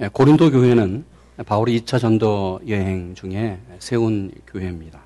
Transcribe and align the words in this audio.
예, 0.00 0.06
고린도 0.06 0.52
교회는 0.52 1.04
바울이 1.44 1.80
2차 1.80 1.98
전도 1.98 2.60
여행 2.68 3.16
중에 3.16 3.58
세운 3.80 4.30
교회입니다. 4.46 5.00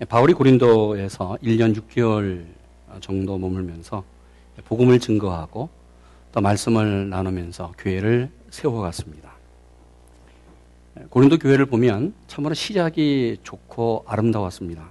예, 0.00 0.04
바울이 0.04 0.32
고린도에서 0.32 1.38
1년 1.40 1.76
6개월 1.76 2.46
정도 3.00 3.38
머물면서 3.38 4.02
복음을 4.64 4.98
증거하고 4.98 5.68
또 6.32 6.40
말씀을 6.40 7.10
나누면서 7.10 7.74
교회를 7.78 8.28
세워갔습니다. 8.50 9.30
예, 10.98 11.04
고린도 11.08 11.38
교회를 11.38 11.66
보면 11.66 12.12
참으로 12.26 12.54
시작이 12.54 13.38
좋고 13.44 14.02
아름다웠습니다. 14.08 14.82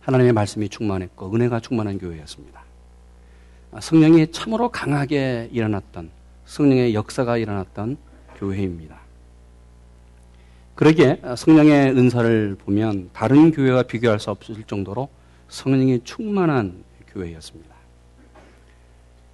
하나님의 0.00 0.32
말씀이 0.32 0.70
충만했고 0.70 1.34
은혜가 1.34 1.60
충만한 1.60 1.98
교회였습니다. 1.98 2.64
성령이 3.78 4.32
참으로 4.32 4.70
강하게 4.70 5.50
일어났던 5.52 6.23
성령의 6.46 6.94
역사가 6.94 7.38
일어났던 7.38 7.96
교회입니다. 8.36 9.00
그러기에 10.74 11.20
성령의 11.36 11.90
은사를 11.90 12.56
보면 12.56 13.10
다른 13.12 13.52
교회와 13.52 13.84
비교할 13.84 14.18
수 14.18 14.30
없을 14.30 14.62
정도로 14.64 15.08
성령이 15.48 16.00
충만한 16.04 16.82
교회였습니다. 17.08 17.74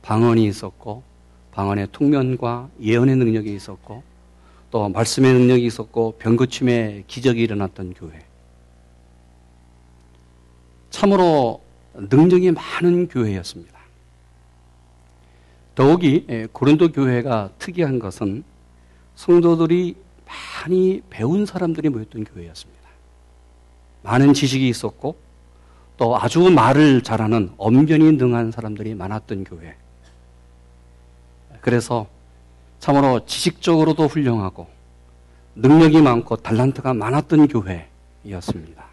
방언이 0.02 0.44
있었고 0.46 1.02
방언의 1.52 1.88
통면과 1.92 2.68
예언의 2.80 3.16
능력이 3.16 3.54
있었고 3.54 4.02
또 4.70 4.88
말씀의 4.88 5.32
능력이 5.32 5.64
있었고 5.66 6.16
병고침의 6.18 7.04
기적이 7.06 7.42
일어났던 7.42 7.94
교회. 7.94 8.24
참으로 10.90 11.62
능력이 11.94 12.52
많은 12.52 13.08
교회였습니다. 13.08 13.79
더욱이 15.74 16.26
예, 16.28 16.46
고린도 16.52 16.92
교회가 16.92 17.50
특이한 17.58 17.98
것은 17.98 18.44
성도들이 19.14 19.96
많이 20.26 21.02
배운 21.10 21.46
사람들이 21.46 21.88
모였던 21.88 22.24
교회였습니다. 22.24 22.80
많은 24.02 24.34
지식이 24.34 24.68
있었고 24.68 25.16
또 25.96 26.16
아주 26.18 26.50
말을 26.50 27.02
잘하는 27.02 27.52
언변이 27.58 28.12
능한 28.12 28.52
사람들이 28.52 28.94
많았던 28.94 29.44
교회. 29.44 29.76
그래서 31.60 32.06
참으로 32.78 33.26
지식적으로도 33.26 34.06
훌륭하고 34.06 34.66
능력이 35.56 36.00
많고 36.00 36.36
달란트가 36.36 36.94
많았던 36.94 37.48
교회였습니다. 37.48 38.86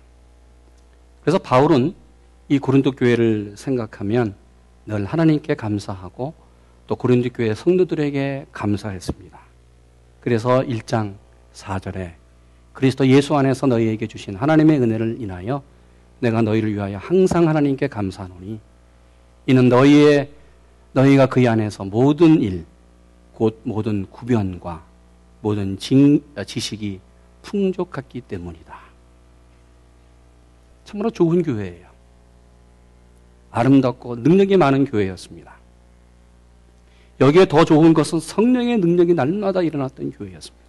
그래서 1.22 1.38
바울은 1.38 1.96
이 2.50 2.60
고린도 2.60 2.92
교회를 2.92 3.54
생각하면 3.56 4.36
늘 4.86 5.06
하나님께 5.06 5.56
감사하고 5.56 6.34
또 6.88 6.96
고린도 6.96 7.30
교회 7.34 7.54
성도들에게 7.54 8.48
감사했습니다. 8.52 9.40
그래서 10.22 10.62
1장 10.62 11.16
4절에 11.54 12.14
그리스도 12.74 13.08
예수 13.08 13.36
안에서 13.36 13.68
너희에게 13.68 14.08
주신 14.08 14.36
하나님의 14.36 14.80
은혜를 14.80 15.18
인하여 15.20 15.62
내가 16.20 16.42
너희를 16.42 16.74
위하여 16.74 16.98
항상 16.98 17.48
하나님께 17.48 17.88
감사하노니 17.88 18.60
이는 19.48 19.70
너희의 19.70 20.30
너희가 20.94 21.28
그 21.28 21.48
안에서 21.48 21.84
모든 21.86 22.42
일, 22.42 22.66
곧 23.34 23.60
모든 23.64 24.06
구변과 24.10 24.84
모든 25.42 25.78
징, 25.78 26.22
지식이 26.46 27.00
풍족했기 27.44 28.22
때문이다. 28.22 28.78
참으로 30.86 31.10
좋은 31.10 31.44
교회예요. 31.44 31.88
아름답고 33.52 34.18
능력이 34.18 34.58
많은 34.58 34.86
교회였습니다. 34.86 35.56
여기에 37.20 37.48
더 37.48 37.66
좋은 37.66 37.94
것은 37.94 38.20
성령의 38.20 38.78
능력이 38.78 39.14
날마다 39.14 39.62
일어났던 39.62 40.12
교회였습니다. 40.12 40.68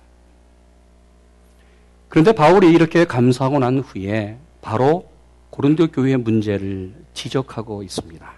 그런데 2.08 2.32
바울이 2.32 2.70
이렇게 2.72 3.04
감사하고 3.04 3.58
난 3.58 3.80
후에 3.80 4.38
바로 4.62 5.08
고린도 5.50 5.88
교회의 5.88 6.16
문제를 6.16 6.94
지적하고 7.12 7.82
있습니다. 7.82 8.32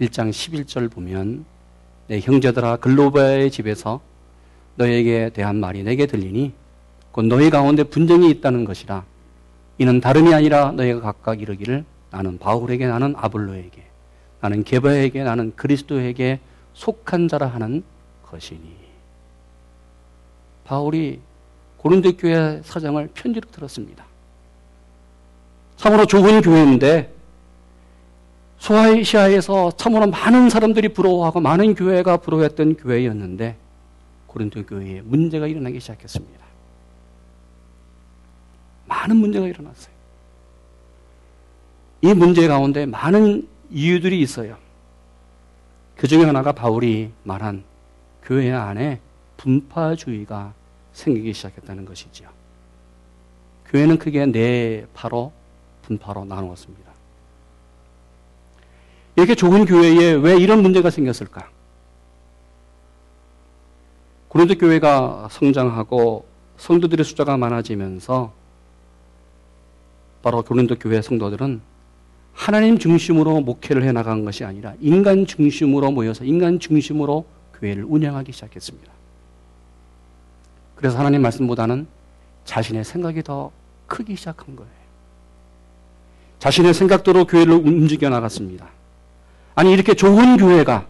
1장 0.00 0.30
11절 0.30 0.90
보면 0.90 1.44
내 2.06 2.20
형제들아 2.20 2.76
글로바의 2.76 3.50
집에서 3.50 4.00
너에게 4.76 5.30
대한 5.30 5.56
말이 5.56 5.82
내게 5.82 6.06
들리니 6.06 6.52
곧 7.10 7.26
너희 7.26 7.50
가운데 7.50 7.82
분쟁이 7.82 8.30
있다는 8.30 8.64
것이라 8.64 9.04
이는 9.78 10.00
다름이 10.00 10.32
아니라 10.34 10.72
너희가 10.72 11.00
각각 11.00 11.40
이르기를 11.40 11.84
나는 12.10 12.38
바울에게 12.38 12.86
나는 12.86 13.14
아볼로에게 13.16 13.82
나는 14.40 14.62
게바에게 14.62 15.24
나는 15.24 15.52
그리스도에게 15.56 16.38
속한 16.76 17.26
자라 17.28 17.46
하는 17.46 17.82
것이니. 18.22 18.76
바울이 20.64 21.20
고린도 21.78 22.16
교회 22.18 22.60
사정을 22.62 23.08
편지로 23.14 23.48
들었습니다. 23.50 24.04
참으로 25.76 26.04
좋은 26.06 26.42
교회인데 26.42 27.14
소아시아에서 28.58 29.72
참으로 29.76 30.06
많은 30.06 30.50
사람들이 30.50 30.88
부러워하고 30.90 31.40
많은 31.40 31.74
교회가 31.74 32.18
부러워했던 32.18 32.76
교회였는데 32.76 33.56
고린도 34.26 34.66
교회에 34.66 35.00
문제가 35.02 35.46
일어나기 35.46 35.80
시작했습니다. 35.80 36.44
많은 38.86 39.16
문제가 39.16 39.46
일어났어요. 39.46 39.94
이 42.02 42.12
문제 42.12 42.46
가운데 42.48 42.84
많은 42.84 43.48
이유들이 43.70 44.20
있어요. 44.20 44.65
그 45.96 46.06
중에 46.06 46.24
하나가 46.24 46.52
바울이 46.52 47.10
말한 47.24 47.64
교회 48.22 48.52
안에 48.52 49.00
분파주의가 49.38 50.52
생기기 50.92 51.32
시작했다는 51.32 51.84
것이지요. 51.84 52.28
교회는 53.66 53.98
크게 53.98 54.26
네 54.26 54.86
파로 54.94 55.32
분파로 55.82 56.24
나누었습니다. 56.24 56.92
이렇게 59.16 59.34
좋은 59.34 59.64
교회에 59.64 60.12
왜 60.12 60.36
이런 60.36 60.62
문제가 60.62 60.90
생겼을까? 60.90 61.48
고린도 64.28 64.56
교회가 64.56 65.28
성장하고 65.30 66.26
성도들의 66.58 67.04
숫자가 67.04 67.36
많아지면서 67.38 68.32
바로 70.22 70.42
고린도 70.42 70.78
교회 70.78 71.00
성도들은 71.00 71.62
하나님 72.36 72.78
중심으로 72.78 73.40
목회를 73.40 73.82
해 73.82 73.92
나간 73.92 74.24
것이 74.24 74.44
아니라 74.44 74.74
인간 74.80 75.26
중심으로 75.26 75.90
모여서 75.90 76.22
인간 76.22 76.60
중심으로 76.60 77.24
교회를 77.58 77.84
운영하기 77.84 78.30
시작했습니다. 78.30 78.92
그래서 80.74 80.98
하나님 80.98 81.22
말씀보다는 81.22 81.86
자신의 82.44 82.84
생각이 82.84 83.22
더 83.22 83.50
크기 83.86 84.14
시작한 84.14 84.54
거예요. 84.54 84.70
자신의 86.38 86.74
생각대로 86.74 87.24
교회를 87.24 87.54
움직여 87.54 88.10
나갔습니다. 88.10 88.68
아니 89.54 89.72
이렇게 89.72 89.94
좋은 89.94 90.36
교회가 90.36 90.86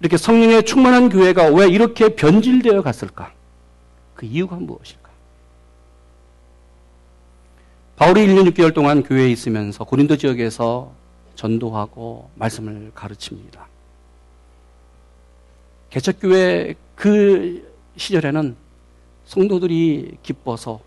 이렇게 0.00 0.16
성령에 0.16 0.62
충만한 0.62 1.10
교회가 1.10 1.50
왜 1.50 1.68
이렇게 1.68 2.16
변질되어 2.16 2.80
갔을까? 2.80 3.32
그 4.14 4.24
이유가 4.24 4.56
무엇일까? 4.56 5.05
바울이 7.96 8.26
1년 8.26 8.52
6개월 8.52 8.74
동안 8.74 9.02
교회에 9.02 9.30
있으면서 9.30 9.84
고린도 9.84 10.18
지역에서 10.18 10.92
전도하고 11.34 12.28
말씀을 12.34 12.92
가르칩니다. 12.94 13.66
개척교회 15.88 16.74
그 16.94 17.74
시절에는 17.96 18.54
성도들이 19.24 20.18
기뻐서 20.22 20.80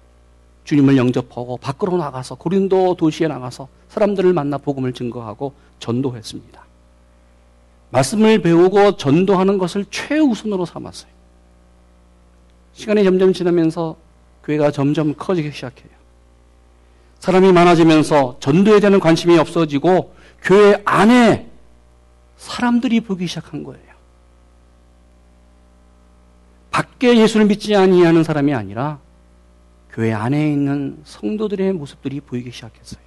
주님을 0.66 0.98
영접하고 0.98 1.58
밖으로 1.58 1.98
나가서 1.98 2.36
고린도 2.36 2.96
도시에 2.96 3.28
나가서 3.28 3.68
사람들을 3.88 4.32
만나 4.34 4.60
복음을 4.60 4.94
증거하고 4.94 5.54
전도했습니다. 5.80 6.64
말씀을 7.90 8.40
배우고 8.44 8.98
전도하는 8.98 9.58
것을 9.58 9.86
최우선으로 9.90 10.66
삼았어요. 10.66 11.12
시간이 12.74 13.04
점점 13.04 13.34
지나면서 13.34 13.98
교회가 14.44 14.70
점점 14.70 15.16
커지기 15.16 15.52
시작해요. 15.52 15.99
사람이 17.20 17.52
많아지면서 17.52 18.38
전도에 18.40 18.80
대한 18.80 19.00
관심이 19.00 19.38
없어지고 19.38 20.16
교회 20.42 20.82
안에 20.86 21.50
사람들이 22.38 23.02
보기 23.02 23.28
시작한 23.28 23.64
거예요. 23.64 23.90
밖에 26.72 27.18
예수를 27.18 27.46
믿지 27.46 27.76
아니하는 27.76 28.24
사람이 28.24 28.54
아니라 28.54 29.00
교회 29.92 30.14
안에 30.14 30.52
있는 30.52 31.02
성도들의 31.04 31.74
모습들이 31.74 32.22
보이기 32.22 32.52
시작했어요. 32.52 33.02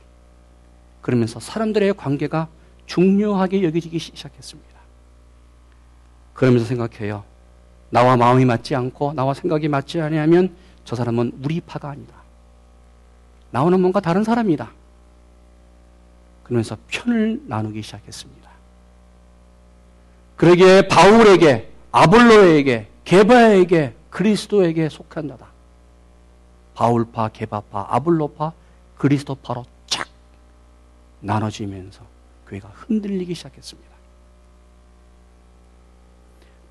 그러면서 1.00 1.41
사람들의 1.41 1.94
관계가 1.94 2.49
중요하게 2.87 3.62
여겨지기 3.62 3.99
시작했습니다. 3.99 4.70
그러면서 6.35 6.67
생각해요. 6.67 7.25
나와 7.88 8.17
마음이 8.17 8.44
맞지 8.44 8.75
않고 8.75 9.14
나와 9.14 9.32
생각이 9.32 9.69
맞지 9.69 10.00
않으면 10.00 10.55
저 10.85 10.97
사람은 10.97 11.41
우리 11.44 11.61
파가 11.61 11.91
아니다. 11.91 12.21
나오는 13.52 13.78
뭔가 13.81 14.00
다른 14.00 14.25
사람이다. 14.25 14.72
그러면서 16.43 16.76
편을 16.88 17.43
나누기 17.46 17.82
시작했습니다. 17.82 18.50
그러기에 20.37 20.88
바울에게, 20.88 21.70
아볼로에게, 21.93 22.88
게바에게 23.04 23.94
그리스도에게 24.10 24.88
속한 24.88 25.28
자다. 25.28 25.46
바울파, 26.75 27.28
게바파, 27.28 27.87
아블로파, 27.90 28.52
그리스도파로 28.96 29.66
착 29.87 30.08
나눠지면서 31.20 32.02
교회가 32.49 32.69
흔들리기 32.75 33.34
시작했습니다. 33.34 33.93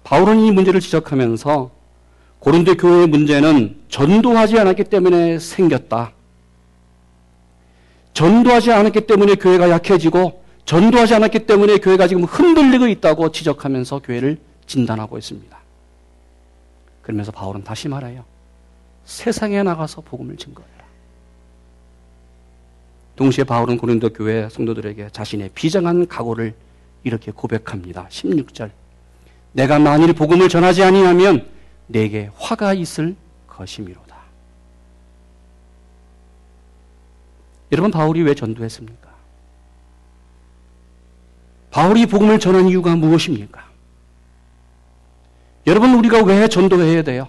바울은 0.03 0.39
이 0.39 0.51
문제를 0.51 0.81
지적하면서 0.81 1.71
고린도 2.39 2.75
교회의 2.75 3.07
문제는 3.07 3.83
전도하지 3.87 4.59
않았기 4.59 4.85
때문에 4.85 5.37
생겼다. 5.37 6.11
전도하지 8.13 8.71
않았기 8.71 9.01
때문에 9.07 9.35
교회가 9.35 9.69
약해지고 9.69 10.43
전도하지 10.65 11.15
않았기 11.15 11.39
때문에 11.45 11.77
교회가 11.77 12.07
지금 12.07 12.23
흔들리고 12.23 12.87
있다고 12.87 13.31
지적하면서 13.31 13.99
교회를 13.99 14.37
진단하고 14.67 15.17
있습니다. 15.17 15.57
그러면서 17.01 17.31
바울은 17.31 17.63
다시 17.63 17.87
말해요. 17.87 18.23
세상에 19.05 19.63
나가서 19.63 20.01
복음을 20.01 20.37
증거해라. 20.37 20.71
동시에 23.15 23.43
바울은 23.43 23.77
고린도 23.77 24.13
교회 24.13 24.47
성도들에게 24.49 25.09
자신의 25.11 25.51
비장한 25.53 26.07
각오를 26.07 26.53
이렇게 27.03 27.31
고백합니다. 27.31 28.07
16절. 28.09 28.71
내가 29.53 29.79
만일 29.79 30.13
복음을 30.13 30.47
전하지 30.47 30.83
아니하면 30.83 31.47
내게 31.87 32.29
화가 32.37 32.73
있을 32.73 33.15
것이미로다. 33.47 34.10
여러분 37.71 37.91
바울이 37.91 38.21
왜 38.21 38.35
전도했습니까? 38.35 39.09
바울이 41.71 42.05
복음을 42.05 42.37
전한 42.39 42.67
이유가 42.67 42.95
무엇입니까? 42.95 43.63
여러분 45.67 45.93
우리가 45.95 46.23
왜 46.23 46.47
전도해야 46.47 47.03
돼요? 47.03 47.27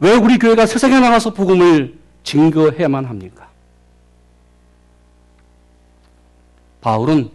왜 0.00 0.14
우리 0.14 0.38
교회가 0.38 0.66
세상에 0.66 0.98
나가서 1.00 1.34
복음을 1.34 1.98
증거해야만 2.24 3.04
합니까? 3.04 3.48
바울은 6.80 7.30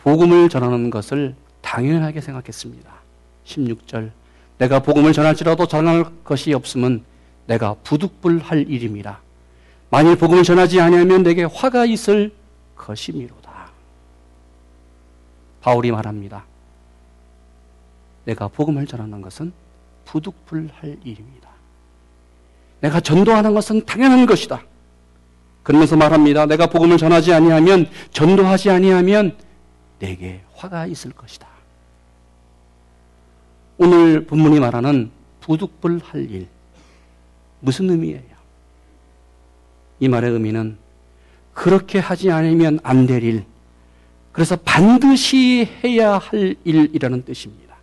복음을 0.00 0.48
전하는 0.48 0.90
것을 0.90 1.34
당연하게 1.60 2.20
생각했습니다. 2.20 2.92
16절 3.44 4.10
내가 4.58 4.80
복음을 4.80 5.12
전할지라도 5.12 5.66
전할 5.66 6.06
것이 6.24 6.52
없으면 6.52 7.04
내가 7.46 7.74
부득불할 7.84 8.68
일임이라. 8.68 9.20
만일 9.92 10.16
복음을 10.16 10.42
전하지 10.42 10.80
아니하면 10.80 11.22
내게 11.22 11.44
화가 11.44 11.84
있을 11.84 12.32
것이미로다. 12.74 13.70
바울이 15.60 15.90
말합니다. 15.90 16.46
내가 18.24 18.48
복음을 18.48 18.86
전하는 18.86 19.20
것은 19.20 19.52
부득불할 20.06 20.96
일입니다. 21.04 21.50
내가 22.80 23.00
전도하는 23.00 23.52
것은 23.52 23.84
당연한 23.84 24.24
것이다. 24.24 24.62
그러면서 25.62 25.94
말합니다. 25.94 26.46
내가 26.46 26.68
복음을 26.68 26.96
전하지 26.96 27.34
아니하면 27.34 27.86
전도하지 28.12 28.70
아니하면 28.70 29.36
내게 29.98 30.40
화가 30.54 30.86
있을 30.86 31.12
것이다. 31.12 31.46
오늘 33.76 34.24
본문이 34.24 34.58
말하는 34.58 35.10
부득불할 35.40 36.30
일 36.30 36.48
무슨 37.60 37.90
의미예요? 37.90 38.31
이 40.02 40.08
말의 40.08 40.32
의미는 40.32 40.76
그렇게 41.54 42.00
하지 42.00 42.28
않으면 42.32 42.80
안 42.82 43.06
될 43.06 43.22
일, 43.22 43.44
그래서 44.32 44.56
반드시 44.56 45.68
해야 45.84 46.18
할 46.18 46.56
일이라는 46.64 47.24
뜻입니다. 47.24 47.76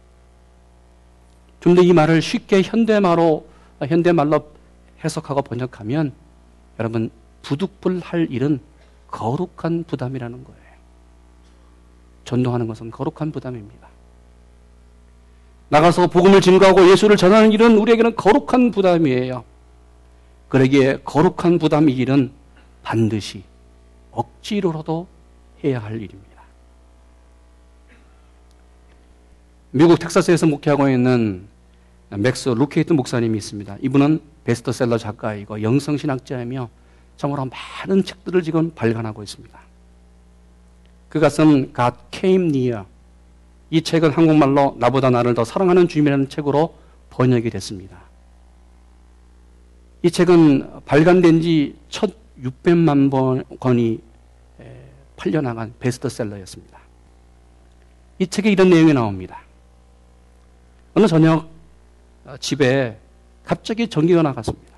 좀 1.62 1.76
더 1.76 1.82
이 1.82 1.94
말을 1.94 2.22
쉽게 2.22 2.62
현대말로 2.62 3.48
현대말로 3.88 4.52
해석하고 5.02 5.44
번역하면 5.44 6.12
여러분 6.78 7.10
부득불할 7.44 8.28
일은 8.32 8.60
거룩한 9.12 9.86
부담이라는 9.88 10.44
거예요. 10.44 10.60
전도하는 12.26 12.68
것은 12.68 12.92
거룩한 12.92 13.32
부담입니다. 13.32 13.88
나가서 15.70 16.08
복음을 16.08 16.42
증거하고 16.42 16.90
예수를 16.92 17.16
전하는 17.16 17.54
일은 17.54 17.78
우리에게는 17.78 18.16
거룩한 18.18 18.72
부담이에요. 18.72 19.46
그러기에 20.50 21.00
거룩한 21.04 21.60
부담 21.60 21.90
이 21.90 21.94
일은 21.94 22.32
반드시 22.84 23.44
억지로라도 24.12 25.08
해야 25.64 25.80
할 25.80 25.96
일입니다. 26.02 26.30
미국 29.72 30.00
텍사스에서 30.00 30.48
목회하고 30.48 30.90
있는 30.90 31.48
맥스 32.10 32.50
루케이도 32.50 32.92
목사님이 32.94 33.38
있습니다. 33.38 33.78
이분은 33.82 34.20
베스트셀러 34.44 34.98
작가이고 34.98 35.62
영성신학자이며 35.62 36.70
정말로 37.18 37.46
많은 37.46 38.04
책들을 38.04 38.42
지금 38.42 38.72
발간하고 38.74 39.22
있습니다. 39.22 39.60
쓴 41.30 41.74
God 41.76 41.98
Came 42.12 42.48
Near 42.48 42.84
이 43.70 43.82
책은 43.82 44.12
한국말로 44.12 44.76
나보다 44.80 45.12
나를 45.12 45.36
더 45.36 45.44
사랑하는 45.44 45.88
주님이라는 45.88 46.30
책으로 46.30 46.74
번역이 47.12 47.52
됐습니다. 47.52 48.09
이 50.04 50.12
책은 50.12 50.86
발간된 50.86 51.42
지 51.42 51.76
첫 51.90 52.14
600만 52.42 53.12
번 53.12 53.44
권이 53.60 54.00
팔려나간 55.18 55.74
베스트셀러였습니다. 55.80 56.80
이 58.20 58.28
책에 58.28 58.52
이런 58.52 58.70
내용이 58.70 58.94
나옵니다. 58.94 59.42
어느 60.94 61.08
저녁 61.08 61.50
어, 62.26 62.36
집에 62.40 62.98
갑자기 63.44 63.88
전기가 63.88 64.22
나갔습니다. 64.22 64.70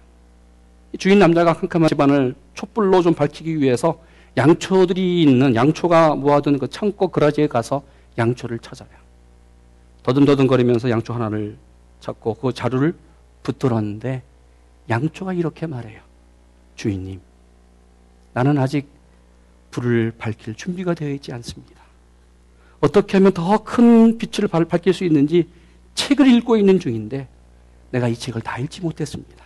주인 0.98 1.20
남자가 1.20 1.54
캄캄한 1.54 1.90
집안을 1.90 2.36
촛불로 2.54 3.02
좀 3.02 3.14
밝히기 3.14 3.60
위해서 3.60 4.00
양초들이 4.38 5.24
있는 5.24 5.56
양초가 5.56 6.16
모아둔 6.16 6.58
그 6.58 6.68
창고 6.68 7.10
그라지에 7.10 7.48
가서 7.48 7.84
양초를 8.18 8.60
찾아요. 8.60 8.90
더듬더듬거리면서 10.04 10.90
양초 10.90 11.14
하나를 11.14 11.58
찾고 12.00 12.36
그 12.36 12.54
자루를 12.54 12.96
붙들었는데 13.44 14.24
양초가 14.92 15.34
이렇게 15.34 15.66
말해요. 15.66 16.02
주인님, 16.76 17.22
나는 18.34 18.58
아직 18.58 18.88
불을 19.72 20.12
밝힐 20.18 20.54
준비가 20.54 20.94
되어 20.94 21.10
있지 21.12 21.32
않습니다. 21.32 21.82
어떻게 22.82 23.18
하면 23.18 23.32
더 23.32 23.58
큰 23.60 24.18
빛을 24.18 24.48
밝힐 24.48 24.94
수 24.94 25.06
있는지 25.06 25.48
책을 25.96 26.28
읽고 26.28 26.58
있는 26.58 26.80
중인데 26.80 27.28
내가 27.92 28.08
이 28.08 28.16
책을 28.16 28.42
다 28.42 28.58
읽지 28.58 28.82
못했습니다. 28.82 29.46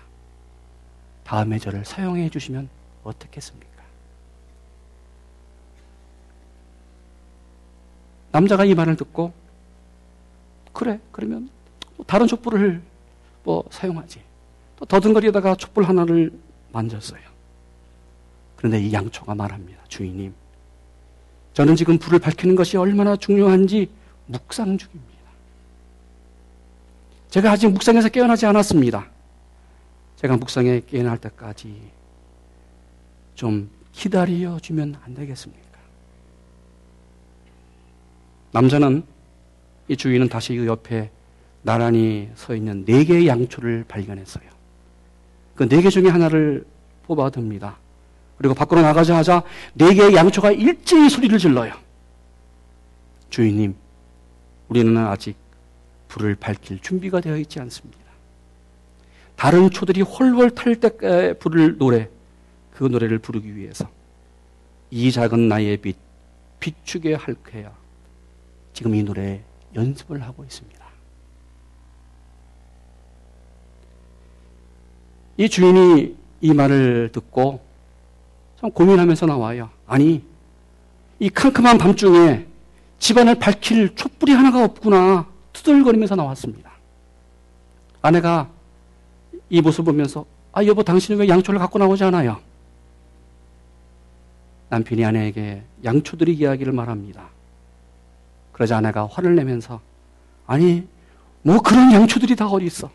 다음에 1.24 1.60
저를 1.60 1.86
사용해 1.86 2.30
주시면 2.30 2.70
어떻겠습니까? 3.04 3.84
남자가 8.32 8.66
이 8.66 8.74
말을 8.74 8.96
듣고 8.96 9.34
그래 10.74 11.00
그러면 11.12 11.50
다른 12.06 12.28
촛불을 12.28 12.82
뭐 13.44 13.64
사용하지. 13.70 14.22
또 14.78 14.86
더듬거리다가 14.86 15.56
촛불 15.56 15.84
하나를 15.84 16.32
만졌어요. 16.72 17.22
그런데 18.56 18.82
이 18.82 18.92
양초가 18.92 19.36
말합니다. 19.36 19.82
주인님, 19.88 20.34
저는 21.54 21.76
지금 21.76 21.98
불을 21.98 22.20
밝히는 22.20 22.56
것이 22.56 22.78
얼마나 22.78 23.16
중요한지 23.16 23.90
묵상 24.26 24.78
중입니다. 24.78 25.16
제가 27.30 27.52
아직 27.52 27.68
묵상에서 27.68 28.10
깨어나지 28.10 28.46
않았습니다. 28.46 29.10
제가 30.18 30.38
묵상에 30.38 30.82
깨어날 30.88 31.18
때까지 31.18 31.92
좀 33.36 33.70
기다려 33.92 34.60
주면 34.60 34.96
안 35.04 35.14
되겠습니까? 35.14 35.66
남자는 38.52 39.04
이 39.88 39.96
주인은 39.98 40.30
다시 40.30 40.56
그 40.56 40.66
옆에 40.66 41.12
나란히 41.62 42.30
서 42.36 42.56
있는 42.56 42.86
네 42.86 43.04
개의 43.04 43.28
양초를 43.28 43.86
발견했어요. 43.88 44.55
그 45.56 45.64
네 45.68 45.82
개 45.82 45.90
중에 45.90 46.10
하나를 46.10 46.66
뽑아듭니다. 47.04 47.78
그리고 48.38 48.54
밖으로 48.54 48.82
나가자마자 48.82 49.44
네 49.74 49.94
개의 49.94 50.14
양초가 50.16 50.52
일제히 50.52 51.10
소리를 51.10 51.38
질러요. 51.40 51.74
주인님, 53.30 53.76
우리는 54.68 54.98
아직 54.98 55.36
불을 56.10 56.36
밝힐 56.36 56.80
준비가 56.82 57.22
되어 57.22 57.38
있지 57.38 57.60
않습니다. 57.62 58.00
다른 59.36 59.70
초들이 59.70 60.02
홀월 60.02 60.52
탈때 60.52 61.34
불을 61.40 61.78
노래, 61.78 62.10
그 62.72 62.84
노래를 62.86 63.20
부르기 63.20 63.56
위해서 63.56 63.90
이 64.92 65.12
작은 65.12 65.48
나의 65.50 65.78
빛, 65.78 65.98
비추게 66.60 67.14
할 67.16 67.36
거야. 67.36 67.72
지금 68.74 68.96
이 68.96 69.04
노래 69.04 69.42
연습을 69.76 70.22
하고 70.24 70.44
있습니다. 70.44 70.85
이 75.38 75.50
주인이 75.50 76.16
이 76.42 76.54
말을 76.54 77.10
듣고 77.12 77.60
참 78.60 78.72
고민하면서 78.72 79.26
나와요. 79.26 79.70
아니, 79.86 80.24
이 81.20 81.30
캄캄한 81.30 81.78
밤중에 81.78 82.46
집안을 83.00 83.36
밝힐 83.36 83.94
촛불이 83.96 84.32
하나가 84.32 84.64
없구나. 84.64 85.28
투덜거리면서 85.54 86.16
나왔습니다. 86.16 86.72
아내가 88.02 88.50
이 89.50 89.62
모습을 89.62 89.94
보면서 89.94 90.26
아 90.52 90.64
여보 90.66 90.84
당신은 90.84 91.22
왜 91.22 91.28
양초를 91.28 91.60
갖고 91.60 91.80
나오지 91.80 92.04
않아요? 92.06 92.40
남편이 94.70 95.04
아내에게 95.06 95.64
양초들이 95.84 96.34
이야기를 96.34 96.74
말합니다. 96.74 97.30
그러자 98.52 98.78
아내가 98.78 99.08
화를 99.08 99.36
내면서 99.36 99.82
아니 100.48 100.88
뭐 101.42 101.60
그런 101.60 101.92
양초들이 101.92 102.36
다 102.36 102.48
어디 102.48 102.66
있어? 102.66 102.90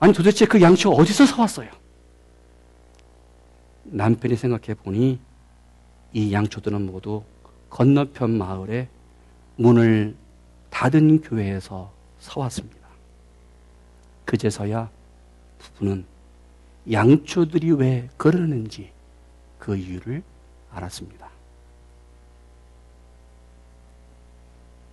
아니 0.00 0.12
도대체 0.12 0.46
그 0.46 0.60
양초 0.60 0.90
어디서 0.92 1.26
사왔어요? 1.26 1.70
남편이 3.84 4.36
생각해 4.36 4.74
보니 4.74 5.18
이 6.12 6.32
양초들은 6.32 6.86
모두 6.86 7.22
건너편 7.70 8.30
마을에 8.30 8.88
문을 9.56 10.14
닫은 10.70 11.22
교회에서 11.22 11.92
사왔습니다. 12.20 12.78
그제서야 14.24 14.90
부부는 15.58 16.04
양초들이 16.90 17.72
왜 17.72 18.08
그러는지 18.16 18.92
그 19.58 19.76
이유를 19.76 20.22
알았습니다. 20.70 21.28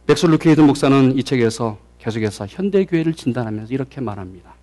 백솔루 0.08 0.38
케이드 0.38 0.62
목사는 0.62 1.18
이 1.18 1.24
책에서 1.24 1.78
계속해서 2.00 2.48
현대교회를 2.48 3.14
진단하면서 3.14 3.74
이렇게 3.74 4.02
말합니다. 4.02 4.55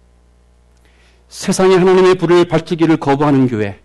세상에 1.32 1.76
하나님의 1.76 2.16
불을 2.16 2.44
밝히기를 2.44 2.98
거부하는 2.98 3.48
교회, 3.48 3.80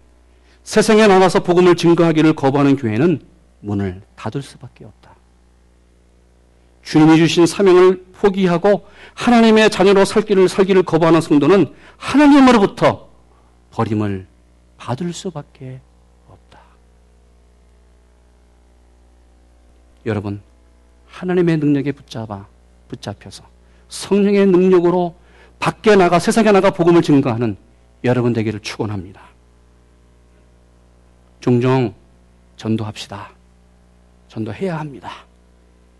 세상에 0.63 1.08
나가서 1.08 1.44
복음을 1.44 1.75
증거하기를 1.77 2.34
거부하는 2.34 2.75
교회는 2.75 3.22
문을 3.62 4.01
닫을 4.18 4.42
수밖에 4.42 4.84
없다. 4.84 5.16
주님이 6.84 7.16
주신 7.16 7.46
사명을 7.46 8.06
포기하고 8.12 8.86
하나님의 9.13 9.70
자녀로 9.70 10.04
살기를 10.04 10.50
살기를 10.50 10.84
거부하는 10.84 11.22
성도는 11.22 11.74
하나님으로부터 11.96 13.08
버림을 13.72 14.27
받을 14.75 15.13
수밖에 15.13 15.80
없다. 16.27 16.60
여러분, 20.06 20.42
하나님의 21.08 21.60
능력에 21.60 21.94
붙잡아 21.94 22.46
붙잡혀서 22.89 23.46
성령의 23.88 24.48
능력으로 24.48 25.16
밖에 25.60 25.96
나가 25.96 26.20
세상에 26.20 26.52
나가 26.52 26.72
복음을 26.72 27.02
증거하는 27.02 27.58
여러분 28.04 28.34
되기를 28.34 28.60
축원합니다. 28.62 29.22
종종 31.40 31.94
전도합시다. 32.58 33.30
전도해야 34.28 34.80
합니다. 34.80 35.12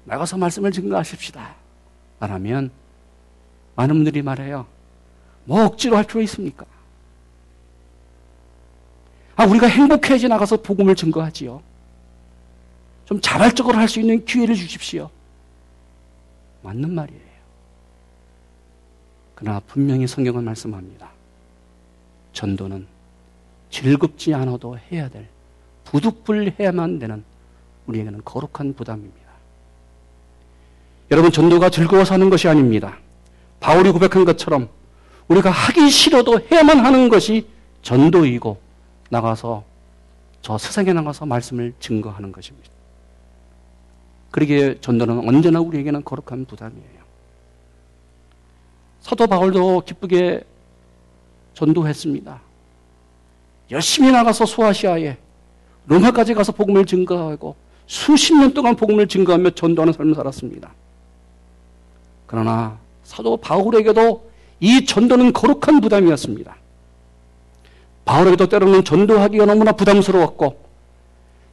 나가서 0.06 0.38
말씀을 0.38 0.72
증거하십시다. 0.72 1.56
말하면 2.20 2.72
많은 3.76 3.96
분들이 3.96 4.22
말해요. 4.22 4.66
뭐 5.46 5.66
억지로 5.66 5.98
할 5.98 6.04
필요 6.06 6.22
있습니까? 6.24 6.66
아, 9.36 9.46
우리가 9.46 9.68
행복해야지 9.68 10.28
나가서 10.28 10.58
복음을 10.62 10.96
증거하지요. 10.96 11.62
좀 13.06 13.22
자발적으로 13.22 13.78
할 13.78 13.88
수 13.88 14.00
있는 14.00 14.26
기회를 14.26 14.56
주십시오. 14.56 15.10
맞는 16.64 16.94
말이에요. 16.94 17.26
그러나 19.38 19.62
분명히 19.67 20.08
성경은 20.08 20.44
말씀합니다. 20.44 21.12
전도는 22.34 22.88
즐겁지 23.70 24.34
않아도 24.34 24.79
해야 24.91 25.10
될, 25.10 25.27
부득불해야만 25.84 26.98
되는 26.98 27.24
우리에게는 27.86 28.22
거룩한 28.25 28.74
부담입니다. 28.74 29.27
여러분, 31.12 31.32
전도가 31.32 31.70
즐거워서 31.70 32.15
하는 32.15 32.32
것이 32.32 32.48
아닙니다. 32.48 32.98
바울이 33.60 33.91
고백한 33.91 34.25
것처럼 34.25 34.70
우리가 35.27 35.51
하기 35.51 35.88
싫어도 35.91 36.39
해야만 36.51 36.79
하는 36.84 37.08
것이 37.08 37.48
전도이고 37.84 38.60
나가서 39.12 39.63
저 40.41 40.58
세상에 40.58 40.94
나가서 40.94 41.27
말씀을 41.27 41.75
증거하는 41.79 42.32
것입니다. 42.32 42.70
그러기에 44.32 44.79
전도는 44.82 45.29
언제나 45.29 45.60
우리에게는 45.60 46.03
거룩한 46.03 46.46
부담이에요. 46.46 46.97
사도 49.08 49.26
바울도 49.26 49.84
기쁘게 49.86 50.44
전도했습니다. 51.54 52.42
열심히 53.72 54.12
나가서 54.12 54.46
소아시아에 54.46 55.16
로마까지 55.86 56.34
가서 56.34 56.52
복음을 56.52 56.86
증거하고 56.86 57.56
수십 57.86 58.36
년 58.36 58.54
동안 58.54 58.76
복음을 58.76 59.08
증거하며 59.08 59.52
전도하는 59.52 59.94
삶을 59.94 60.14
살았습니다. 60.14 60.74
그러나 62.26 62.78
사도 63.06 63.38
바울에게도 63.38 64.30
이 64.60 64.84
전도는 64.84 65.32
거룩한 65.32 65.80
부담이었습니다. 65.80 66.58
바울에게도 68.04 68.50
때로는 68.50 68.84
전도하기가 68.84 69.46
너무나 69.46 69.72
부담스러웠고 69.72 70.66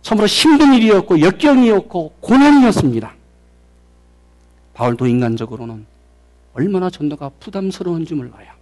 참으로 0.02 0.26
힘든 0.26 0.74
일이었고 0.74 1.20
역경이었고 1.20 2.14
고난이었습니다. 2.20 3.14
바울도 4.74 5.06
인간적으로는 5.06 5.93
얼마나 6.54 6.88
전도가 6.88 7.30
부담스러운지 7.40 8.14
몰라요. 8.14 8.52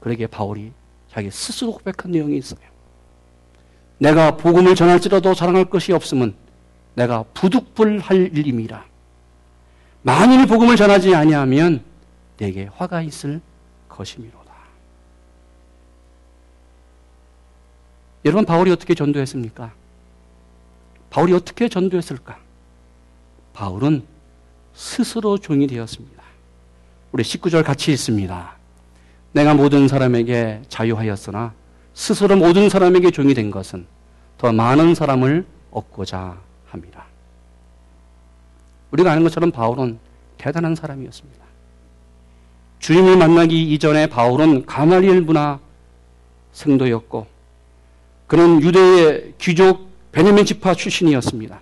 그러기에 0.00 0.26
바울이 0.26 0.72
자기 1.10 1.30
스스로 1.30 1.72
고백한 1.72 2.10
내용이 2.10 2.36
있어요. 2.36 2.60
내가 3.98 4.36
복음을 4.36 4.74
전할지라도 4.74 5.34
자랑할 5.34 5.66
것이 5.70 5.92
없으면 5.92 6.34
내가 6.94 7.22
부득불할 7.34 8.36
일임이라. 8.36 8.84
만일 10.02 10.46
복음을 10.46 10.74
전하지 10.76 11.14
아니하면 11.14 11.84
내게 12.36 12.64
화가 12.64 13.02
있을 13.02 13.40
것이미로다. 13.88 14.52
여러분 18.24 18.44
바울이 18.44 18.72
어떻게 18.72 18.94
전도했습니까? 18.94 19.72
바울이 21.10 21.32
어떻게 21.34 21.68
전도했을까? 21.68 22.38
바울은 23.52 24.04
스스로 24.74 25.38
종이 25.38 25.66
되었습니다. 25.66 26.21
우리 27.12 27.22
19절 27.22 27.62
같이 27.62 27.92
있습니다. 27.92 28.56
내가 29.32 29.54
모든 29.54 29.86
사람에게 29.86 30.62
자유하였으나 30.68 31.52
스스로 31.94 32.36
모든 32.36 32.68
사람에게 32.70 33.10
종이 33.10 33.34
된 33.34 33.50
것은 33.50 33.86
더 34.38 34.52
많은 34.52 34.94
사람을 34.94 35.46
얻고자 35.70 36.38
합니다. 36.66 37.04
우리가 38.90 39.12
아는 39.12 39.22
것처럼 39.22 39.50
바울은 39.50 39.98
대단한 40.38 40.74
사람이었습니다. 40.74 41.42
주님을 42.78 43.16
만나기 43.16 43.72
이전에 43.74 44.06
바울은 44.06 44.66
가말리엘 44.66 45.20
문화 45.20 45.60
생도였고 46.52 47.26
그는 48.26 48.62
유대의 48.62 49.34
귀족 49.38 49.88
베냐민 50.12 50.44
지파 50.44 50.74
출신이었습니다. 50.74 51.60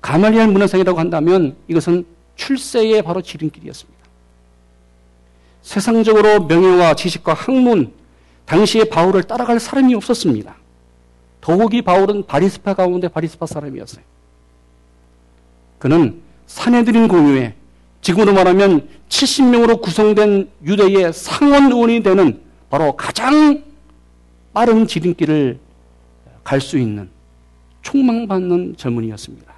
가말리엘 0.00 0.48
문화생이라고 0.48 0.98
한다면 0.98 1.56
이것은 1.68 2.04
출세의 2.36 3.02
바로 3.02 3.22
지름길이었습니다. 3.22 3.97
세상적으로 5.62 6.44
명예와 6.46 6.94
지식과 6.94 7.34
학문, 7.34 7.92
당시에 8.46 8.84
바울을 8.84 9.24
따라갈 9.24 9.60
사람이 9.60 9.94
없었습니다. 9.94 10.56
더욱이 11.40 11.82
바울은 11.82 12.26
바리스파 12.26 12.74
가운데 12.74 13.08
바리스파 13.08 13.46
사람이었어요. 13.46 14.02
그는 15.78 16.20
사내들인 16.46 17.08
공유에 17.08 17.54
지금으로 18.00 18.32
말하면 18.32 18.88
70명으로 19.08 19.80
구성된 19.82 20.50
유대의 20.64 21.12
상원 21.12 21.72
의원이 21.72 22.02
되는 22.02 22.40
바로 22.70 22.96
가장 22.96 23.64
빠른 24.52 24.86
지름길을 24.86 25.58
갈 26.42 26.60
수 26.60 26.78
있는 26.78 27.10
총망받는 27.82 28.76
젊은이였습니다. 28.76 29.52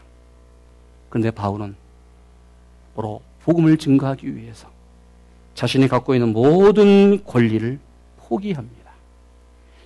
그런데 1.08 1.30
바울은 1.30 1.74
바로 2.94 3.22
복음을 3.44 3.76
증거하기 3.76 4.36
위해서 4.36 4.68
자신이 5.54 5.88
갖고 5.88 6.14
있는 6.14 6.32
모든 6.32 7.24
권리를 7.24 7.78
포기합니다. 8.16 8.92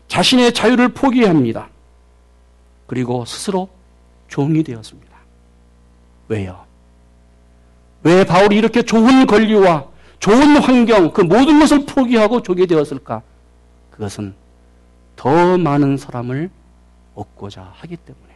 자신의 0.08 0.52
자유를 0.52 0.90
포기합니다. 0.90 1.68
그리고 2.86 3.24
스스로 3.24 3.68
종이 4.28 4.62
되었습니다. 4.62 5.14
왜요? 6.28 6.64
왜 8.02 8.24
바울이 8.24 8.56
이렇게 8.56 8.82
좋은 8.82 9.26
권리와 9.26 9.86
좋은 10.18 10.56
환경, 10.56 11.12
그 11.12 11.20
모든 11.20 11.58
것을 11.58 11.84
포기하고 11.84 12.42
종이 12.42 12.66
되었을까? 12.66 13.22
그것은 13.90 14.34
더 15.16 15.58
많은 15.58 15.96
사람을 15.96 16.50
얻고자 17.14 17.72
하기 17.76 17.96
때문에. 17.96 18.34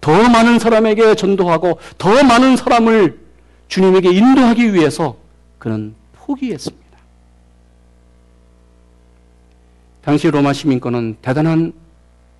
더 0.00 0.28
많은 0.28 0.58
사람에게 0.58 1.14
전도하고 1.14 1.78
더 1.98 2.22
많은 2.22 2.56
사람을 2.56 3.20
주님에게 3.68 4.12
인도하기 4.12 4.72
위해서 4.74 5.16
그는 5.58 5.94
포기했습니다. 6.12 6.86
당시 10.02 10.30
로마 10.30 10.52
시민권은 10.52 11.16
대단한 11.20 11.72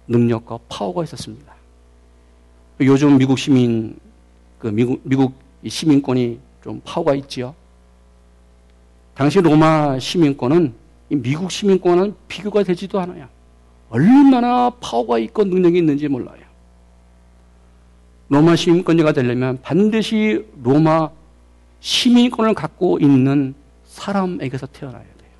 능력과 0.06 0.58
파워가 0.68 1.02
있었습니다. 1.04 1.52
요즘 2.80 3.18
미국 3.18 3.38
시민, 3.38 3.98
그 4.58 4.68
미국, 4.68 5.00
미국 5.02 5.34
시민권이 5.66 6.38
좀 6.62 6.80
파워가 6.84 7.14
있지요. 7.16 7.54
당시 9.14 9.40
로마 9.40 9.98
시민권은 9.98 10.74
미국 11.08 11.50
시민권은 11.50 12.14
비교가 12.28 12.62
되지도 12.62 13.00
않아요. 13.00 13.28
얼마나 13.88 14.70
파워가 14.70 15.18
있고 15.18 15.44
능력이 15.44 15.78
있는지 15.78 16.08
몰라요. 16.08 16.44
로마 18.28 18.56
시민권자가 18.56 19.12
되려면 19.12 19.60
반드시 19.62 20.44
로마 20.62 21.10
시민권을 21.86 22.54
갖고 22.54 22.98
있는 23.00 23.54
사람에게서 23.84 24.66
태어나야 24.66 25.02
돼요. 25.02 25.30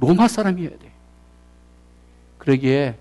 로마 0.00 0.26
사람이어야 0.26 0.70
돼요. 0.70 0.90
그러기에 2.38 2.94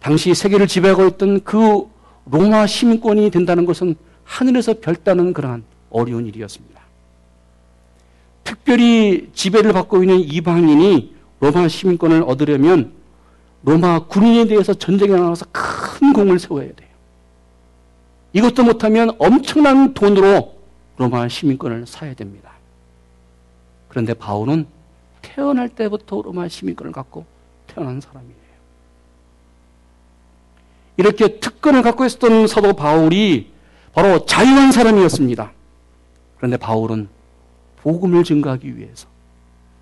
당시 0.00 0.34
세계를 0.34 0.66
지배하고 0.66 1.06
있던 1.08 1.44
그 1.44 1.86
로마 2.24 2.66
시민권이 2.66 3.30
된다는 3.30 3.66
것은 3.66 3.96
하늘에서 4.24 4.72
별다는 4.80 5.34
그러한 5.34 5.64
어려운 5.90 6.26
일이었습니다. 6.26 6.80
특별히 8.42 9.28
지배를 9.34 9.74
받고 9.74 10.02
있는 10.02 10.20
이방인이 10.20 11.14
로마 11.40 11.68
시민권을 11.68 12.22
얻으려면 12.22 12.92
로마 13.64 14.06
군인에 14.06 14.46
대해서 14.46 14.72
전쟁에 14.72 15.12
나가서 15.12 15.44
큰 15.52 16.14
공을 16.14 16.38
세워야 16.38 16.68
돼요. 16.74 16.88
이것도 18.32 18.64
못하면 18.64 19.10
엄청난 19.18 19.92
돈으로 19.92 20.53
로마 20.96 21.28
시민권을 21.28 21.86
사야 21.86 22.14
됩니다. 22.14 22.52
그런데 23.88 24.14
바울은 24.14 24.66
태어날 25.22 25.68
때부터 25.68 26.22
로마 26.22 26.48
시민권을 26.48 26.92
갖고 26.92 27.24
태어난 27.66 28.00
사람이에요. 28.00 28.34
이렇게 30.96 31.40
특권을 31.40 31.82
갖고 31.82 32.04
있었던 32.04 32.46
사도 32.46 32.74
바울이 32.74 33.52
바로 33.92 34.24
자유한 34.26 34.70
사람이었습니다. 34.70 35.52
그런데 36.36 36.56
바울은 36.56 37.08
복음을 37.76 38.22
증거하기 38.22 38.76
위해서, 38.76 39.08